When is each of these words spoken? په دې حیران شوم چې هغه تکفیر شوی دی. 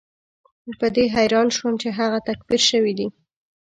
په 0.79 0.87
دې 0.95 1.05
حیران 1.15 1.47
شوم 1.57 1.73
چې 1.81 1.89
هغه 1.99 2.19
تکفیر 2.27 2.61
شوی 2.69 2.93
دی. 2.99 3.07